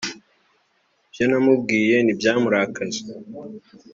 [1.07, 3.01] Ibyo namubwiye ntibyamurakaje